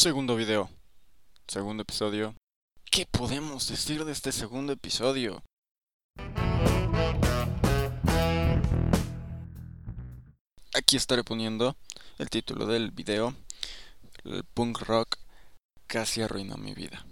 [0.00, 0.70] Segundo video.
[1.46, 2.34] Segundo episodio.
[2.90, 5.42] ¿Qué podemos decir de este segundo episodio?
[10.74, 11.76] Aquí estaré poniendo
[12.16, 13.34] el título del video.
[14.24, 15.18] El punk rock
[15.86, 17.04] casi arruinó mi vida.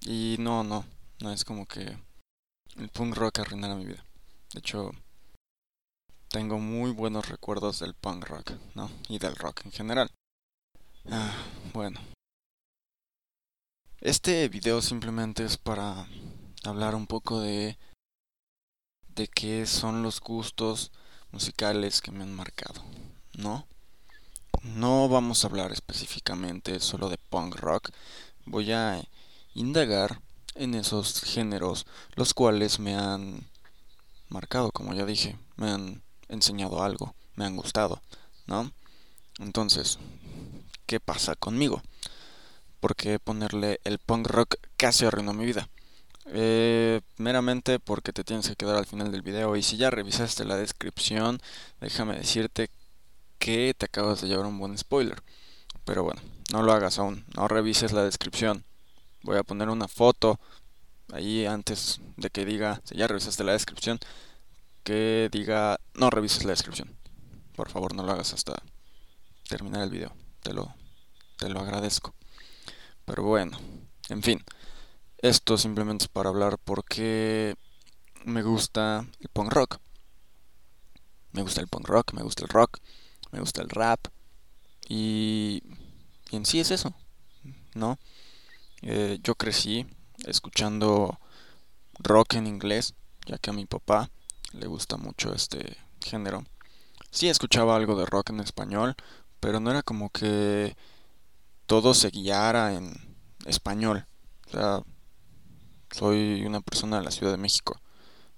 [0.00, 0.86] Y no, no,
[1.20, 1.98] no es como que
[2.78, 4.06] el punk rock arruinara mi vida.
[4.54, 4.90] De hecho,
[6.30, 8.90] tengo muy buenos recuerdos del punk rock, ¿no?
[9.10, 10.10] Y del rock en general.
[11.10, 11.32] Ah,
[11.72, 12.00] bueno.
[14.00, 16.08] Este video simplemente es para
[16.64, 17.78] hablar un poco de
[19.14, 20.90] de qué son los gustos
[21.30, 22.82] musicales que me han marcado,
[23.34, 23.66] ¿no?
[24.62, 27.90] No vamos a hablar específicamente solo de punk rock,
[28.44, 29.02] voy a
[29.54, 30.20] indagar
[30.54, 33.46] en esos géneros los cuales me han
[34.28, 38.02] marcado, como ya dije, me han enseñado algo, me han gustado,
[38.46, 38.72] ¿no?
[39.38, 39.98] Entonces,
[40.86, 41.82] ¿qué pasa conmigo?
[42.80, 45.68] Porque ponerle el punk rock casi arruinó mi vida.
[46.28, 50.44] Eh, meramente porque te tienes que quedar al final del video y si ya revisaste
[50.44, 51.40] la descripción,
[51.80, 52.68] déjame decirte
[53.38, 55.22] que te acabas de llevar un buen spoiler.
[55.84, 56.20] Pero bueno,
[56.52, 58.64] no lo hagas aún, no revises la descripción.
[59.22, 60.40] Voy a poner una foto
[61.12, 63.98] ahí antes de que diga, si ya revisaste la descripción,
[64.82, 66.96] que diga no revises la descripción.
[67.54, 68.54] Por favor, no lo hagas hasta
[69.48, 70.25] terminar el video.
[70.46, 70.72] Te lo,
[71.38, 72.14] te lo agradezco.
[73.04, 73.58] Pero bueno,
[74.10, 74.44] en fin.
[75.18, 77.56] Esto simplemente es para hablar porque
[78.24, 79.80] me gusta el punk rock.
[81.32, 82.78] Me gusta el punk rock, me gusta el rock,
[83.32, 84.06] me gusta el rap.
[84.88, 85.64] Y,
[86.30, 86.94] y en sí es eso,
[87.74, 87.98] ¿no?
[88.82, 89.84] Eh, yo crecí
[90.26, 91.18] escuchando
[91.98, 92.94] rock en inglés,
[93.26, 94.10] ya que a mi papá
[94.52, 96.44] le gusta mucho este género.
[97.10, 98.94] Sí escuchaba algo de rock en español,
[99.40, 100.76] pero no era como que
[101.66, 102.94] todo se guiara en
[103.46, 104.06] español.
[104.48, 104.82] O sea,
[105.90, 107.80] soy una persona de la Ciudad de México.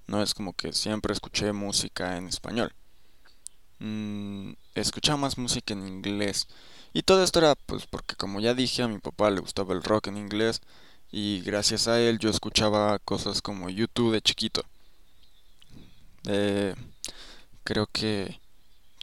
[0.07, 2.75] No es como que siempre escuché música en español.
[3.81, 6.49] Mm, escuchaba más música en inglés.
[6.93, 9.83] Y todo esto era pues porque como ya dije a mi papá le gustaba el
[9.83, 10.61] rock en inglés
[11.13, 14.63] y gracias a él yo escuchaba cosas como YouTube de chiquito.
[16.25, 16.75] Eh,
[17.65, 18.41] creo que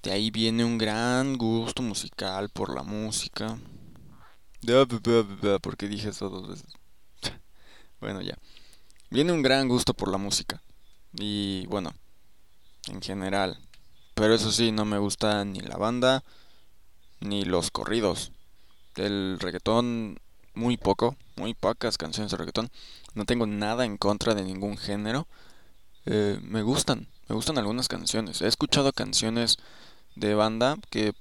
[0.05, 3.57] de ahí viene un gran gusto musical por la música.
[5.63, 6.71] Porque dije eso dos veces.
[7.99, 8.37] Bueno, ya.
[9.09, 10.61] Viene un gran gusto por la música.
[11.13, 11.91] Y bueno,
[12.87, 13.57] en general.
[14.13, 16.23] Pero eso sí, no me gusta ni la banda
[17.19, 18.31] ni los corridos.
[18.95, 20.19] El reggaetón,
[20.53, 22.69] muy poco, muy pocas canciones de reggaetón.
[23.15, 25.27] No tengo nada en contra de ningún género.
[26.05, 28.43] Eh, me gustan, me gustan algunas canciones.
[28.43, 29.57] He escuchado canciones
[30.15, 31.13] de banda que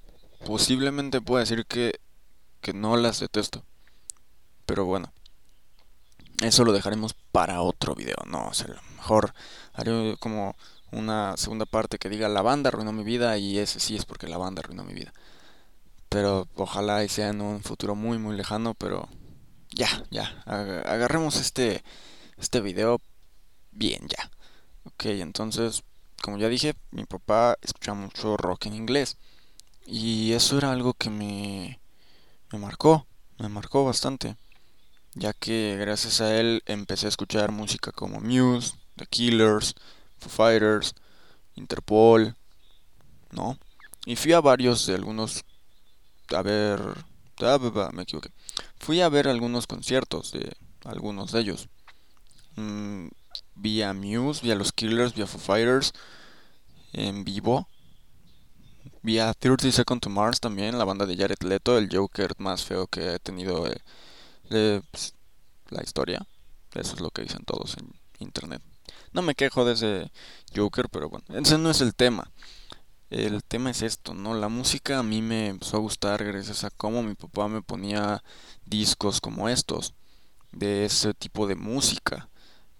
[0.45, 1.99] posiblemente pueda decir que,
[2.61, 3.63] que no las detesto.
[4.65, 5.11] Pero bueno,
[6.41, 8.17] eso lo dejaremos para otro video.
[8.27, 9.33] No, o a lo mejor
[9.73, 10.55] haré como
[10.91, 14.27] una segunda parte que diga la banda arruinó mi vida y ese sí es porque
[14.27, 15.13] la banda arruinó mi vida.
[16.09, 19.09] Pero ojalá y sea en un futuro muy muy lejano, pero
[19.71, 21.83] ya, ya, agarremos este
[22.37, 23.01] este video
[23.71, 24.31] bien ya.
[24.85, 25.83] Ok, entonces,
[26.25, 29.17] como ya dije, mi papá escuchaba mucho rock en inglés
[29.85, 31.79] y eso era algo que me
[32.51, 33.05] me marcó,
[33.37, 34.35] me marcó bastante,
[35.13, 39.75] ya que gracias a él empecé a escuchar música como Muse, The Killers,
[40.17, 40.95] Foo Fighters,
[41.53, 42.35] Interpol,
[43.29, 43.59] ¿no?
[44.07, 45.45] Y fui a varios de algunos
[46.33, 46.79] a ver,
[47.93, 48.31] me equivoqué.
[48.79, 51.69] Fui a ver algunos conciertos de algunos de ellos.
[53.55, 55.93] Mm, vi a Muse, vi a los Killers, vi a Foo Fighters
[56.93, 57.67] en vivo.
[59.01, 62.63] Vi a 30 Seconds to Mars también, la banda de Jared Leto, el Joker más
[62.63, 63.67] feo que ha tenido
[64.49, 65.13] eh, pues,
[65.69, 66.25] la historia.
[66.73, 68.61] Eso es lo que dicen todos en internet.
[69.13, 70.11] No me quejo de ese
[70.55, 72.31] Joker, pero bueno, ese no es el tema.
[73.09, 74.33] El tema es esto, ¿no?
[74.33, 78.23] La música a mí me empezó a gustar gracias a cómo mi papá me ponía
[78.65, 79.93] discos como estos,
[80.51, 82.29] de ese tipo de música.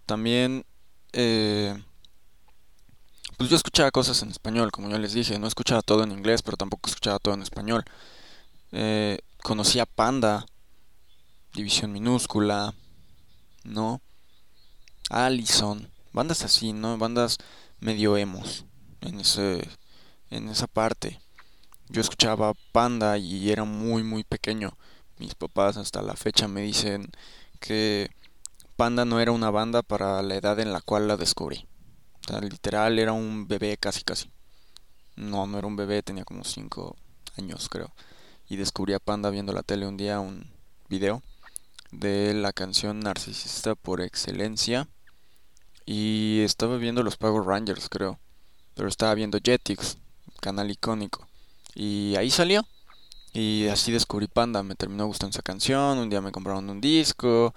[0.06, 0.66] También,
[1.14, 1.76] eh,
[3.38, 6.42] pues yo escuchaba cosas en español, como yo les dije, no escuchaba todo en inglés,
[6.42, 7.84] pero tampoco escuchaba todo en español.
[8.72, 10.46] Eh, conocía Panda,
[11.54, 12.74] División Minúscula,
[13.64, 14.02] ¿no?
[15.10, 16.98] Allison, bandas así, ¿no?
[16.98, 17.38] Bandas
[17.80, 18.66] medio emos
[19.02, 19.68] en ese
[20.30, 21.22] en esa parte.
[21.90, 24.78] Yo escuchaba Panda y era muy muy pequeño.
[25.18, 27.12] Mis papás hasta la fecha me dicen
[27.60, 28.10] que
[28.76, 31.66] Panda no era una banda para la edad en la cual la descubrí.
[32.26, 34.30] O sea, literal era un bebé casi casi.
[35.16, 36.96] No, no era un bebé, tenía como 5
[37.38, 37.94] años creo.
[38.48, 40.52] y descubrí a Panda viendo la tele un día un
[40.88, 41.24] video
[41.92, 44.90] de la canción Narcisista por excelencia.
[45.86, 48.20] Y estaba viendo los Power Rangers creo,
[48.74, 49.98] pero estaba viendo Jetix,
[50.42, 51.28] canal icónico.
[51.76, 52.66] Y ahí salió.
[53.34, 57.54] Y así descubrí Panda, me terminó gustando esa canción, un día me compraron un disco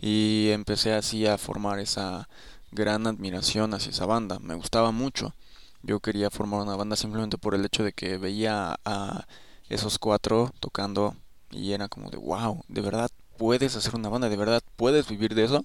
[0.00, 2.28] y empecé así a formar esa
[2.72, 5.34] gran admiración hacia esa banda, me gustaba mucho.
[5.82, 9.26] Yo quería formar una banda simplemente por el hecho de que veía a
[9.68, 11.16] esos cuatro tocando
[11.50, 15.34] y era como de wow, de verdad puedes hacer una banda, de verdad puedes vivir
[15.34, 15.64] de eso.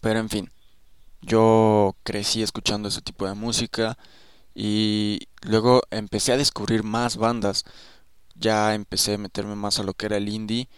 [0.00, 0.50] Pero en fin,
[1.22, 3.98] yo crecí escuchando ese tipo de música
[4.54, 7.64] y luego empecé a descubrir más bandas.
[8.34, 10.68] Ya empecé a meterme más a lo que era el indie.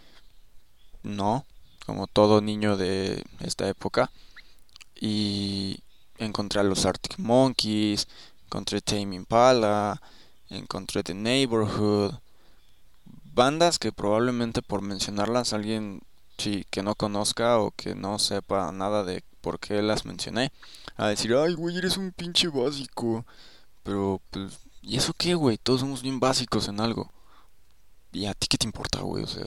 [1.02, 1.46] No,
[1.86, 4.10] como todo niño de esta época.
[4.94, 5.80] Y
[6.18, 8.08] encontré a los Arctic Monkeys,
[8.44, 10.00] encontré Tame Impala,
[10.48, 12.14] encontré The Neighborhood.
[13.34, 16.02] Bandas que probablemente por mencionarlas alguien
[16.38, 20.52] sí, que no conozca o que no sepa nada de por qué las mencioné.
[20.96, 23.24] A decir, ay, güey, eres un pinche básico.
[23.82, 25.58] Pero, pues, ¿y eso qué, güey?
[25.58, 27.10] Todos somos bien básicos en algo.
[28.12, 29.24] ¿Y a ti qué te importa, güey?
[29.24, 29.46] O sea,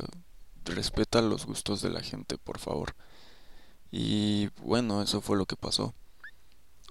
[0.66, 2.96] respeta los gustos de la gente, por favor.
[3.92, 5.94] Y bueno, eso fue lo que pasó.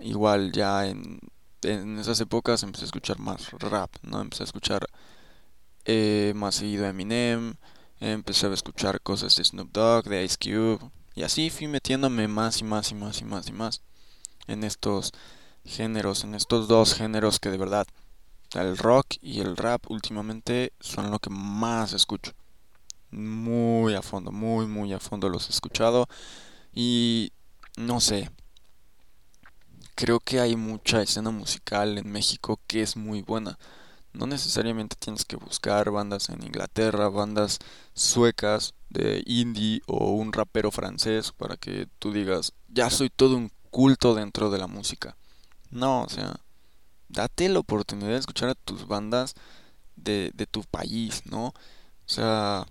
[0.00, 1.20] Igual ya en,
[1.62, 4.20] en esas épocas empecé a escuchar más rap, ¿no?
[4.20, 4.86] Empecé a escuchar
[5.84, 7.56] eh, más seguido Eminem,
[8.00, 10.78] empecé a escuchar cosas de Snoop Dogg, de Ice Cube,
[11.14, 13.82] y así fui metiéndome más y más y más y más y más
[14.46, 15.12] en estos
[15.64, 17.86] géneros, en estos dos géneros que de verdad,
[18.54, 22.32] el rock y el rap últimamente son lo que más escucho.
[23.14, 26.08] Muy a fondo, muy, muy a fondo los he escuchado.
[26.72, 27.32] Y
[27.76, 28.30] no sé,
[29.94, 33.58] creo que hay mucha escena musical en México que es muy buena.
[34.12, 37.58] No necesariamente tienes que buscar bandas en Inglaterra, bandas
[37.94, 43.50] suecas de indie o un rapero francés para que tú digas, ya soy todo un
[43.70, 45.16] culto dentro de la música.
[45.70, 46.36] No, o sea,
[47.08, 49.34] date la oportunidad de escuchar a tus bandas
[49.96, 51.46] de, de tu país, ¿no?
[51.48, 51.54] O
[52.06, 52.66] sea,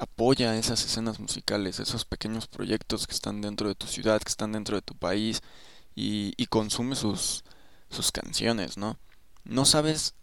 [0.00, 4.52] apoya esas escenas musicales, esos pequeños proyectos que están dentro de tu ciudad, que están
[4.52, 5.40] dentro de tu país
[5.94, 7.44] y, y consume sus,
[7.90, 8.98] sus canciones, ¿no?
[9.44, 10.14] No sabes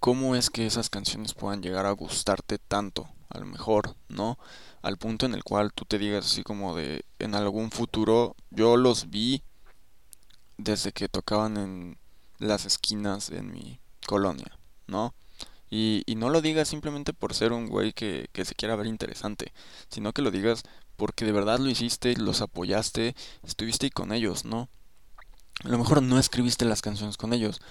[0.00, 4.38] cómo es que esas canciones puedan llegar a gustarte tanto, a lo mejor, ¿no?
[4.82, 8.76] Al punto en el cual tú te digas así como de, en algún futuro, yo
[8.76, 9.42] los vi
[10.58, 11.98] desde que tocaban en
[12.38, 15.14] las esquinas en mi colonia, ¿no?
[15.74, 18.86] Y, y no lo digas simplemente por ser un güey que, que se quiera ver
[18.86, 19.54] interesante,
[19.88, 20.64] sino que lo digas
[20.96, 24.68] porque de verdad lo hiciste, los apoyaste, estuviste con ellos, ¿no?
[25.64, 27.62] A lo mejor no escribiste las canciones con ellos,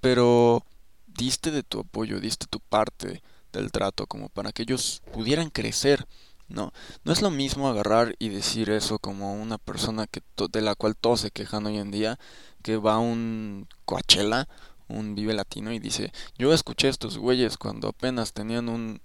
[0.00, 0.64] pero
[1.06, 6.06] diste de tu apoyo, diste tu parte del trato como para que ellos pudieran crecer
[6.48, 6.72] no,
[7.04, 10.96] no es lo mismo agarrar y decir eso como una persona que de la cual
[10.96, 12.18] todos se quejan hoy en día,
[12.62, 14.48] que va a un Coachella,
[14.88, 19.00] un Vive Latino y dice, yo escuché estos güeyes cuando apenas tenían un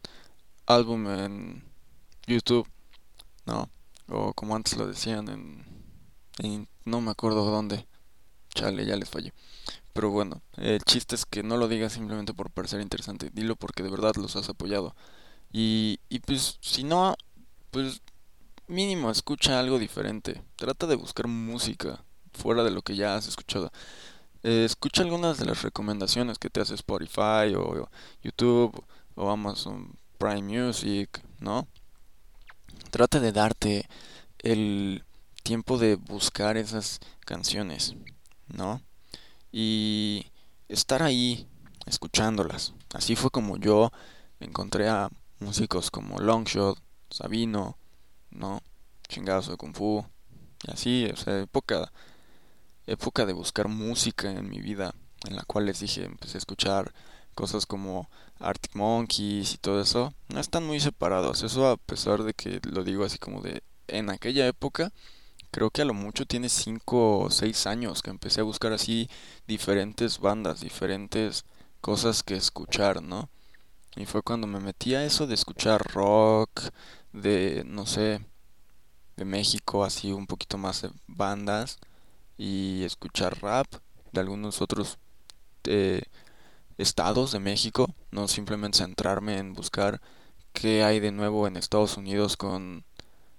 [0.65, 1.63] álbum en
[2.27, 2.67] YouTube,
[3.45, 3.69] ¿no?
[4.07, 5.29] O como antes lo decían
[6.39, 7.87] en, no me acuerdo dónde.
[8.53, 9.33] Chale, ya les fallé.
[9.93, 13.83] Pero bueno, el chiste es que no lo digas simplemente por parecer interesante, dilo porque
[13.83, 14.95] de verdad los has apoyado.
[15.51, 17.15] Y, y pues si no
[17.71, 18.01] pues
[18.67, 20.41] mínimo escucha algo diferente.
[20.55, 23.71] Trata de buscar música fuera de lo que ya has escuchado.
[24.43, 27.89] Eh, escucha algunas de las recomendaciones que te hace Spotify o
[28.21, 28.83] YouTube
[29.15, 31.67] o Amazon Prime Music, ¿no?
[32.89, 33.89] Trata de darte
[34.39, 35.03] el
[35.43, 37.95] tiempo de buscar esas canciones,
[38.47, 38.81] ¿no?
[39.51, 40.27] Y
[40.69, 41.47] estar ahí
[41.85, 42.73] escuchándolas.
[42.93, 43.91] Así fue como yo
[44.39, 46.79] encontré a músicos como Longshot,
[47.09, 47.77] Sabino,
[48.31, 48.61] ¿no?
[49.07, 50.05] Chingazo de Kung Fu.
[50.67, 51.91] Y así, o sea, época,
[52.89, 54.93] época de buscar música en mi vida,
[55.27, 56.93] en la cual les dije, empecé a escuchar
[57.35, 61.43] cosas como Arctic Monkeys y todo eso, no están muy separados.
[61.43, 64.91] Eso a pesar de que lo digo así como de en aquella época,
[65.51, 69.09] creo que a lo mucho tiene 5 o 6 años que empecé a buscar así
[69.47, 71.45] diferentes bandas, diferentes
[71.81, 73.29] cosas que escuchar, ¿no?
[73.95, 76.61] Y fue cuando me metí a eso de escuchar rock,
[77.13, 78.21] de, no sé,
[79.17, 81.79] de México, así un poquito más de bandas
[82.39, 83.67] y escuchar rap
[84.13, 84.97] de algunos otros
[85.65, 86.03] eh,
[86.77, 90.01] estados de México, no simplemente centrarme en buscar
[90.53, 92.85] qué hay de nuevo en Estados Unidos con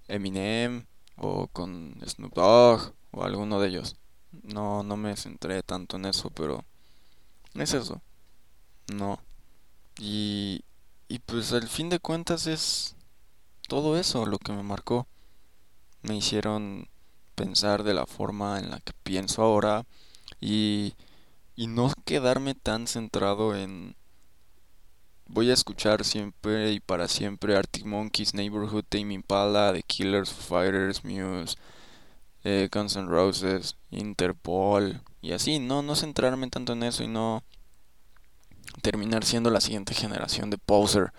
[0.09, 3.97] Eminem o con Snoop Dogg o alguno de ellos.
[4.42, 6.64] No, no me centré tanto en eso, pero
[7.54, 8.02] es eso.
[8.92, 9.21] No,
[9.99, 10.64] Y,
[11.09, 12.97] y pues al fin de cuentas es
[13.69, 15.07] todo eso lo que me marcó.
[16.02, 16.88] Me hicieron
[17.41, 19.87] pensar de la forma en la que pienso ahora
[20.41, 20.95] y,
[21.57, 23.97] y no quedarme tan centrado en
[25.27, 31.05] voy a escuchar siempre y para siempre Arctic Monkeys, Neighborhood, Tame Impala, The Killers, Fighters,
[31.05, 31.57] Muse,
[32.45, 37.43] eh, Guns N' Roses, Interpol y así, no, no centrarme tanto en eso y no
[38.83, 41.13] terminar siendo la siguiente generación de poser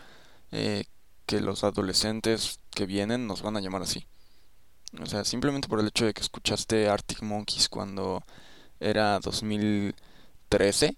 [0.51, 0.85] eh,
[1.25, 4.05] que los adolescentes que vienen nos van a llamar así.
[4.99, 8.23] O sea, simplemente por el hecho de que escuchaste Arctic Monkeys cuando
[8.79, 10.97] era 2013,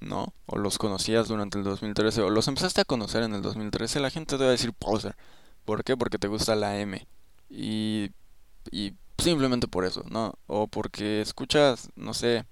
[0.00, 0.32] ¿no?
[0.46, 4.10] O los conocías durante el 2013, o los empezaste a conocer en el 2013, la
[4.10, 5.16] gente te va a decir poser.
[5.64, 5.96] ¿Por qué?
[5.96, 7.06] Porque te gusta la M.
[7.50, 8.10] Y,
[8.70, 10.34] y simplemente por eso, ¿no?
[10.46, 12.44] O porque escuchas, no sé,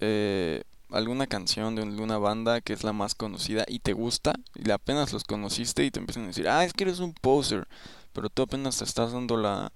[0.00, 4.70] eh, alguna canción de una banda que es la más conocida y te gusta, y
[4.70, 7.66] apenas los conociste y te empiezan a decir, ah, es que eres un poser,
[8.14, 9.72] pero tú apenas te estás dando la,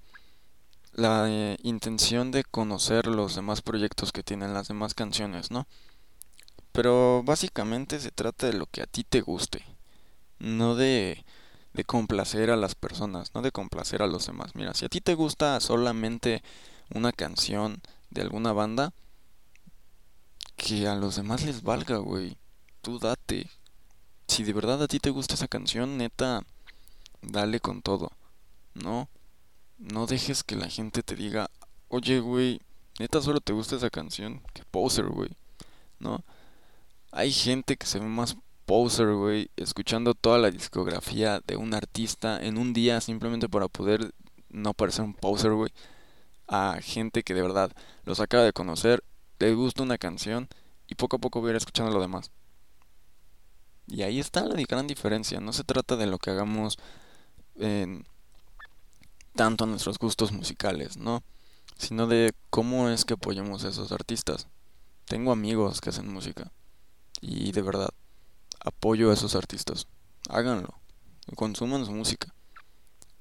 [0.93, 5.67] la eh, intención de conocer los demás proyectos que tienen las demás canciones, ¿no?
[6.73, 9.65] Pero básicamente se trata de lo que a ti te guste,
[10.39, 11.25] no de,
[11.75, 14.55] de complacer a las personas, no de complacer a los demás.
[14.55, 16.43] Mira, si a ti te gusta solamente
[16.95, 18.93] una canción de alguna banda,
[20.59, 22.37] que a los demás les valga, güey.
[22.83, 23.49] Tú date.
[24.27, 26.43] Si de verdad a ti te gusta esa canción, neta,
[27.23, 28.13] dale con todo.
[28.83, 29.09] No,
[29.79, 31.51] no dejes que la gente te diga,
[31.89, 32.61] oye, güey,
[32.99, 34.43] neta solo te gusta esa canción.
[34.53, 35.31] Que poser, güey.
[35.99, 36.25] No.
[37.13, 42.43] Hay gente que se ve más poser, güey, escuchando toda la discografía de un artista
[42.43, 44.13] en un día simplemente para poder
[44.51, 45.73] no parecer un poser, güey.
[46.47, 47.73] A gente que de verdad
[48.05, 49.03] los acaba de conocer
[49.39, 50.49] te gusta una canción
[50.87, 52.31] y poco a poco voy a ir escuchando lo demás.
[53.87, 55.41] Y ahí está la gran diferencia.
[55.41, 56.79] No se trata de lo que hagamos
[57.57, 58.05] en
[59.39, 61.23] tanto a nuestros gustos musicales, ¿no?
[61.77, 64.49] Sino de cómo es que apoyamos a esos artistas.
[65.05, 66.51] Tengo amigos que hacen música.
[67.21, 67.91] Y de verdad,
[68.59, 69.87] apoyo a esos artistas.
[70.29, 70.75] Háganlo.
[71.37, 72.35] Consuman su música.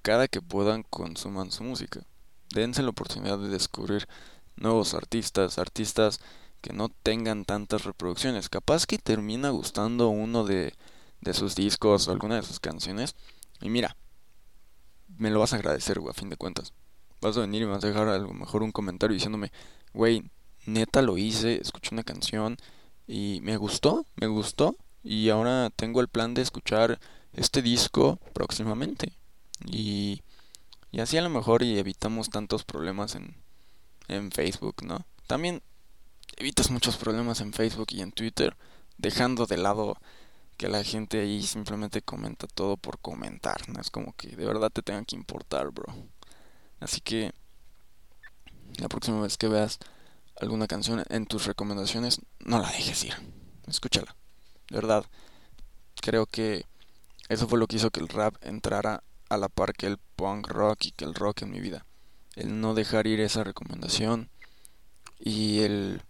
[0.01, 2.01] Cada que puedan, consuman su música.
[2.50, 4.07] Dense la oportunidad de descubrir
[4.55, 6.19] nuevos artistas, artistas
[6.62, 8.50] que no tengan tantas reproducciones.
[8.50, 10.74] Capaz que termina gustando uno de,
[11.21, 13.13] de sus discos o alguna de sus canciones.
[13.62, 13.95] Y mira,
[15.17, 16.74] me lo vas a agradecer, güey, a fin de cuentas.
[17.21, 19.51] Vas a venir y vas a dejar a lo mejor un comentario diciéndome,
[19.93, 20.24] güey,
[20.65, 22.57] neta lo hice, escuché una canción
[23.07, 24.75] y me gustó, me gustó.
[25.03, 27.00] Y ahora tengo el plan de escuchar
[27.33, 29.13] este disco próximamente.
[29.65, 30.21] Y,
[30.91, 33.36] y así a lo mejor y evitamos tantos problemas en,
[34.07, 35.05] en Facebook, ¿no?
[35.27, 35.62] También
[36.36, 38.55] evitas muchos problemas en Facebook y en Twitter,
[38.97, 39.97] dejando de lado
[40.57, 44.71] que la gente ahí simplemente comenta todo por comentar, no es como que de verdad
[44.71, 45.93] te tengan que importar, bro.
[46.79, 47.31] Así que
[48.77, 49.79] la próxima vez que veas
[50.39, 53.13] alguna canción en tus recomendaciones, no la dejes ir.
[53.67, 54.15] Escúchala.
[54.69, 55.05] De verdad,
[56.01, 56.65] creo que
[57.29, 60.47] eso fue lo que hizo que el rap entrara a la par que el punk
[60.47, 61.85] rock y que el rock en mi vida
[62.37, 64.29] el no dejar ir esa recomendación
[65.19, 66.03] y el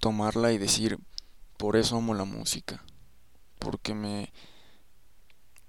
[0.00, 0.98] tomarla y decir,
[1.58, 2.82] por eso amo la música,
[3.60, 4.32] porque me,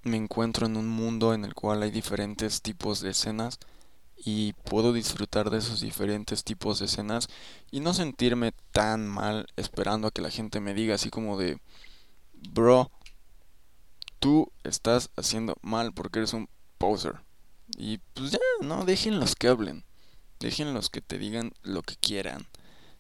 [0.03, 3.60] me encuentro en un mundo en el cual hay diferentes tipos de escenas
[4.24, 7.27] y puedo disfrutar de esos diferentes tipos de escenas
[7.71, 11.60] y no sentirme tan mal esperando a que la gente me diga así como de,
[12.51, 12.91] bro,
[14.19, 17.21] tú estás haciendo mal porque eres un poser.
[17.77, 19.83] Y pues ya, no, déjenlos que hablen.
[20.39, 22.48] Déjenlos que te digan lo que quieran.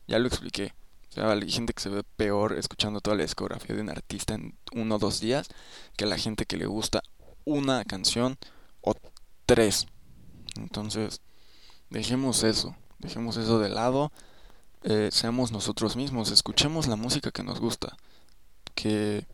[0.07, 0.73] Ya lo expliqué.
[1.11, 4.33] O sea, hay gente que se ve peor escuchando toda la discografía de un artista
[4.33, 5.49] en uno o dos días
[5.97, 7.03] que la gente que le gusta
[7.43, 8.37] una canción
[8.79, 8.95] o
[9.45, 9.87] tres.
[10.55, 11.19] Entonces,
[11.89, 12.77] dejemos eso.
[12.99, 14.13] Dejemos eso de lado.
[14.83, 16.31] Eh, seamos nosotros mismos.
[16.31, 17.97] Escuchemos la música que nos gusta.
[18.73, 19.27] Que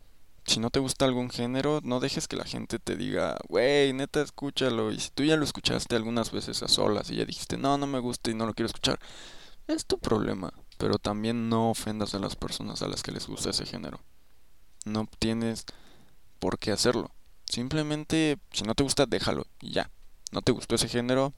[0.46, 4.20] si no te gusta algún género, no dejes que la gente te diga, wey, neta,
[4.20, 4.90] escúchalo.
[4.90, 7.86] Y si tú ya lo escuchaste algunas veces a solas y ya dijiste, no, no
[7.86, 8.98] me gusta y no lo quiero escuchar,
[9.68, 10.52] es tu problema.
[10.78, 14.00] Pero también no ofendas a las personas a las que les gusta ese género.
[14.84, 15.66] No tienes
[16.38, 17.10] por qué hacerlo.
[17.44, 19.90] Simplemente, si no te gusta, déjalo y ya.
[20.32, 21.32] No te gustó ese género,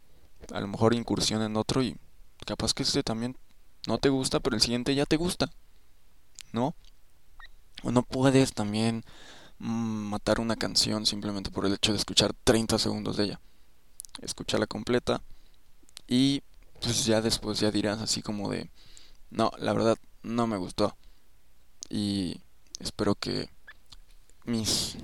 [0.52, 1.96] a lo mejor incursiona en otro y
[2.46, 3.36] capaz que este también
[3.86, 5.50] no te gusta, pero el siguiente ya te gusta.
[6.52, 6.74] ¿No?
[7.82, 9.04] O no puedes también
[9.58, 13.40] mm, matar una canción simplemente por el hecho de escuchar 30 segundos de ella.
[14.20, 15.22] Escúchala completa
[16.08, 16.42] y
[16.80, 18.68] pues ya después ya dirás así como de,
[19.30, 20.96] no, la verdad no me gustó.
[21.88, 22.40] Y
[22.78, 23.48] espero que
[24.44, 24.96] mis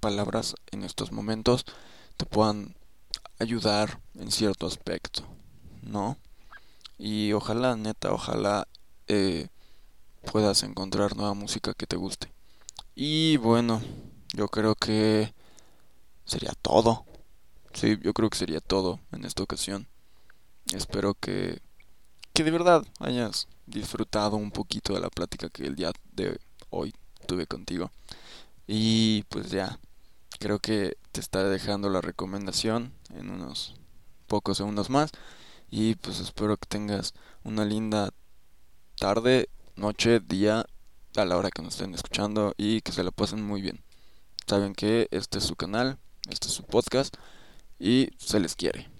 [0.00, 1.64] palabras en estos momentos
[2.16, 2.74] te puedan
[3.38, 5.22] ayudar en cierto aspecto,
[5.82, 6.18] ¿no?
[6.98, 8.68] Y ojalá, neta, ojalá
[9.08, 9.48] eh,
[10.30, 12.30] puedas encontrar nueva música que te guste.
[12.94, 13.80] Y bueno,
[14.34, 15.32] yo creo que
[16.24, 17.06] sería todo.
[17.72, 19.88] Sí, yo creo que sería todo en esta ocasión.
[20.74, 21.60] Espero que,
[22.32, 26.38] que de verdad hayas disfrutado un poquito de la plática que el día de
[26.70, 26.94] hoy
[27.26, 27.90] tuve contigo.
[28.66, 29.78] Y pues ya,
[30.38, 33.74] creo que te estaré dejando la recomendación en unos
[34.26, 35.10] pocos segundos más.
[35.70, 38.10] Y pues espero que tengas una linda
[38.96, 40.66] tarde, noche, día,
[41.16, 43.82] a la hora que nos estén escuchando y que se la pasen muy bien.
[44.46, 47.16] Saben que este es su canal, este es su podcast
[47.78, 48.99] y se les quiere.